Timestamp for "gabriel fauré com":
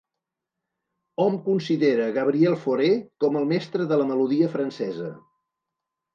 2.15-3.39